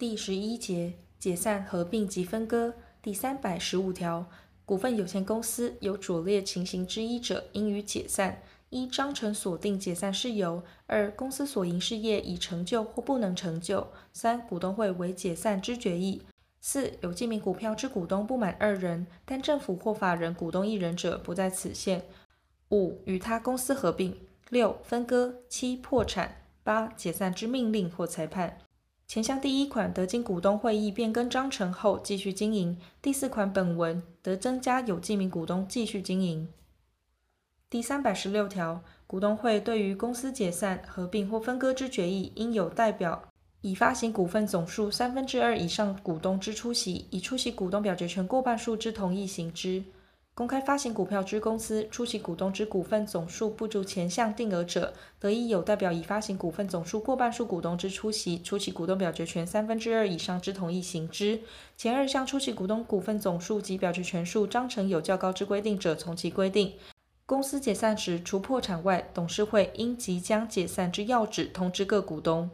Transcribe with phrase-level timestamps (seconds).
[0.00, 4.24] 第十一节解散、合并及分割第三百十五条，
[4.64, 8.40] 股份有限公司有左列情形之一者，应予解散：
[8.70, 16.22] 一、章程所定解散事由；二、公司所营事业已成就或不能成就；三、股东会为解散之决议；
[16.62, 22.00] 四、有记名股票之股东不满二人，但政府或法人股东一人者，不在此限；
[22.70, 24.12] 五、与他公司合并；
[24.48, 26.26] 六、分割；七、破产；
[26.64, 28.56] 八、解散之命令或裁判。
[29.10, 36.46] 前项第一款得经股东会议变更章程后继续经营，第四款本文得增加有记名股东继续经营。
[37.68, 43.20] 第三百十六条，股东会对于公司解散、合并或分割之决议，应有代表
[43.62, 49.82] 已发行股份总数三分之二以上股东之出席，已出席股东表决权过半数之同意行之。
[50.40, 61.42] 公开发行股票之公司，出席股东之股份总数不足前项定额者，得以有代表已发行股份总数过半数股东之出席，出席股东表决权三分之二以上之同意行之。
[61.76, 66.72] 前二项出席股东股份总数及表决权数章程有较高之规定者，从其规定。
[67.26, 72.48] 公司解散时，除破产外，董事会应即将解散之要旨通知各股东。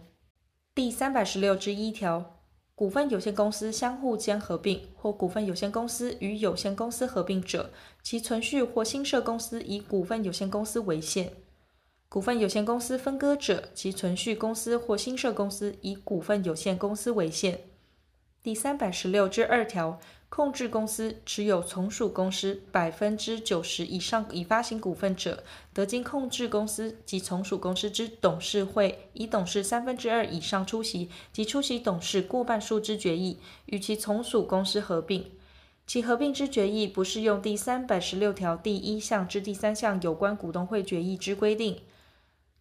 [0.75, 2.36] 第三百十六之一条。
[2.77, 7.71] 股份有限公司相互间合并，或股份有限公司与有限公司合并者，
[8.03, 11.29] 其存续或新设公司以股份有限公司为限；
[12.11, 17.61] 股份有限公司分割者，其存续公司或新设公司以股份有限公司为限。
[18.43, 19.99] 第三百十六至二条。
[20.29, 35.31] 控制公司持有从属公司百分之九十以上已发行股份者，得经控制公司及从属公司之董事会以董事三分之二以上出席及出席董事过半数之决议，与其从属公司合并。
[35.87, 41.79] 其合并之决议不适用第三百十六条第一项之第三项有关股东会决议之规定。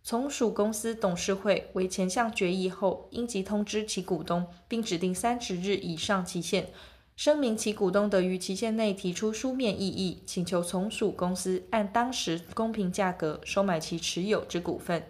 [0.03, 6.69] 从属公司董事会为前项决议后，应即通知其股东，并指定三十日以上期限。
[7.15, 15.01] 声明其股东得于期限内提出书面异议，请求从属公司按当时公平价格收买其持有之股份。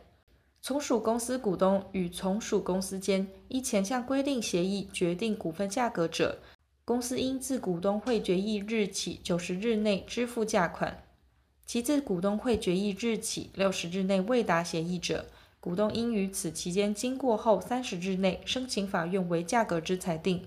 [0.62, 6.40] 从属公司股东与从属公司间依前项规定协议决定股份价格者，
[6.86, 10.92] 公司应自股东会决议日起九十日内支付价款；
[11.66, 15.26] 其自股东会决议日起六十日内未达协议者，
[15.60, 20.46] 股东应于此期间经过后三十日内申请法院为价格之裁定。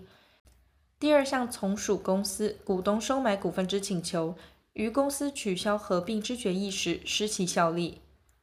[1.00, 4.34] 第二项从属公司股东收买股份之请求，
[4.72, 8.00] 于公司取消合并之决议时失其效力。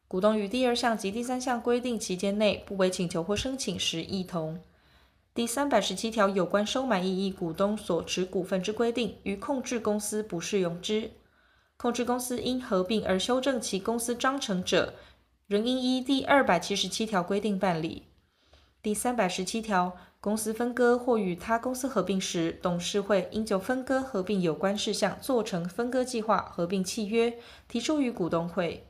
[0.08, 4.58] 股东于第二项及第三项规定期间内不为请求或申请时，亦同。
[5.34, 11.10] 第三百十七条有关收买异议股东所持股份之规定，于控制公司不适用之。
[11.76, 14.94] 控制公司因合并而修正其公司章程者，
[15.46, 18.04] 仍应依第二百七十七条规定办理。
[18.86, 19.96] 第三百十七条。
[20.20, 27.36] 公司分割或与他公司合并时，董事会应就分割合并有关事项做成分割计划、合并契约，
[27.66, 28.86] 提出于股东会。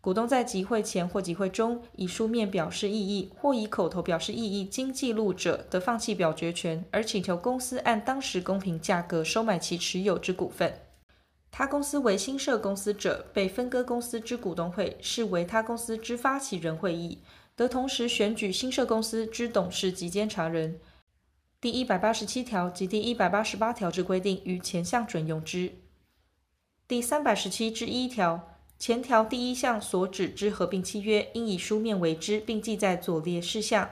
[0.00, 10.80] 股东在集会前或集会中以书面表示异议，或以口头表示异议，经记录者，得放弃表决权，而请求公司按当时公平价格收买其持有之股份。
[11.52, 17.20] 他公司为新设公司者，被分割公司之股东会视为他公司之发起人会议。
[17.56, 20.78] 得同时选举新设公司之董事及监察人。
[21.58, 25.72] 第一百八十七条及第一百八十八条之规定，于前项准用之。
[26.86, 33.88] 第三百十七之一条，前条第一项所指之合并契约，应以书面为之，并记载左列事项：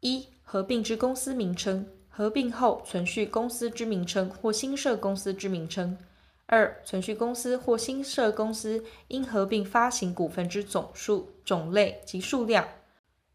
[0.00, 5.96] 一、合并之公司名称；合并后存续公司之名称或新设公司之名称；
[6.44, 12.68] 二、存续公司或新设公司因合并发行股份之总数、种类及数量。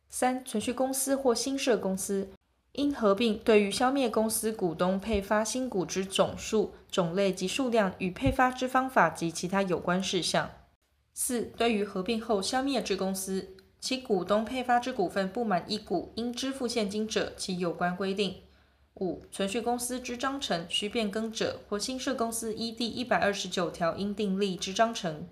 [0.09, 2.29] 三、存续公司或新设公司
[2.73, 10.51] 因合并对于消灭公司股东配发新股之总数、种类及数量与配发之方法及其他有关事项。
[11.13, 18.35] 四、对于合并后消灭之公司，其股东配发之股份不满一股，应支付现金者，其有关规定。
[18.99, 25.27] 五、存续公司之章程需变更者，或新设公司依第一百二十九条应订立之章程。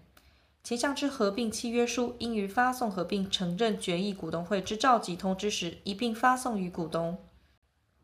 [0.65, 7.19] 前项之合并契约书，应于发送合并承认决议股东会之召集通知时，一并发送于股东。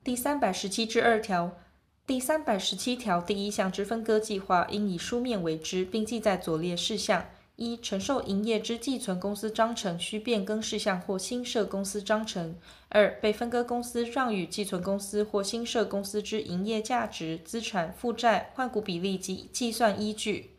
[0.03, 1.57] 第三百十七之二条，
[2.05, 7.25] 第三百十七条第一项之分割计划，应以书面为之，并记载左列事项：
[7.55, 12.53] 一、承受营业之寄存公司章程需变更事项或新设公司章程；
[12.89, 20.50] 二、被分割公司让与寄存公司或新设公司之营业价值、资产、负债、换股比例及计算依据。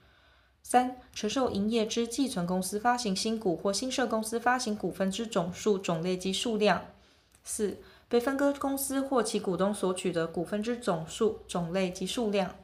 [0.62, 6.78] 三、承受营业之寄存公司发行新股或新设公司发行股份之总数、种类及数量；
[7.44, 7.78] 四、
[8.08, 12.54] 被分割公司或其股东所取得股份之总数、种类及数量。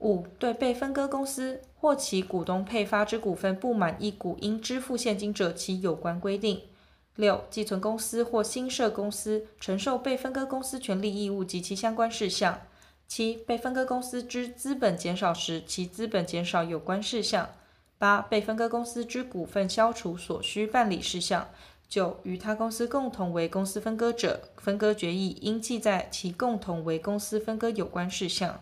[0.00, 6.60] 五、对被分割公司或其股东配发之股份不满意股应支付现金者，其有关规定。
[7.14, 12.62] 六、寄存公司或新设公司承受被分割公司权利义务及其相关事项。
[13.06, 17.50] 七、被分割公司之资本减少时，其资本减少有关事项。
[17.98, 21.48] 八、被分割公司之股份消除所需办理事项。
[21.88, 28.60] 九、与他公司共同为公司分割者，分割决议应记载其共同为公司分割有关事项。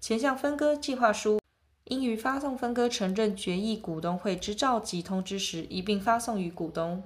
[0.00, 1.38] 前项分割计划书
[1.84, 7.04] 应于发送分割承认决议股东会之召集通知时一并发送于股东。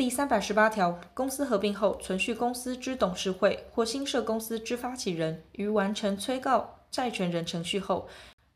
[0.00, 8.08] 第三百十八条，公司合并后，存续公司之董事会或新设公司之发起人于完成催告债权人程序后，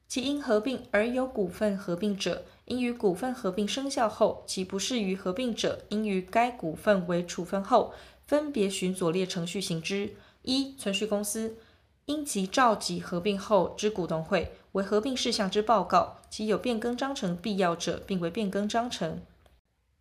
[0.09, 7.93] 其因合并而有股份合并者，应于股份合并生效后；其不适于合并者，应于该股份为处分后，
[8.27, 11.59] 分别循左列程序行之：一、存续公司。
[12.07, 19.21] 应即召集合并后之股东会，为合并事项之报告，其有变更章程必要者，并为变更章程。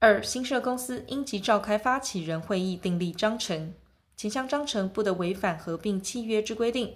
[0.06, 3.74] 二、新设公司应即召开发起人会议，订立章程，
[4.18, 6.96] 前项章程不得违反合并契约之规定。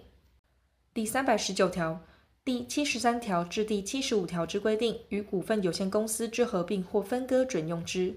[0.94, 2.01] 第三百十九条、
[2.44, 8.13] 第七十三条至第七十五条之规定，与股份有限公司之合并或分割准用之。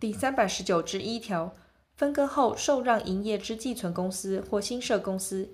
[0.00, 1.54] 第三百十九之一条，
[1.94, 5.48] 分割后受让营业之寄存公司或新设公司。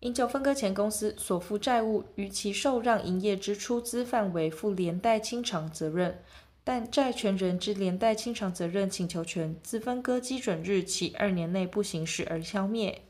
[0.00, 6.22] 应就分割前公司所负债务与其受让营业之出资范围负连带清偿责任，
[6.62, 13.09] 但债权人之连带清偿责任请求权自分割基准日起二年内不行使而消灭。